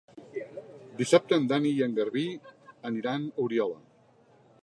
Dissabte 1.01 1.37
en 1.41 1.45
Dan 1.51 1.67
i 1.73 1.75
en 1.87 1.93
Garbí 2.01 2.25
aniran 2.91 3.27
a 3.31 3.45
Oriola. 3.47 3.79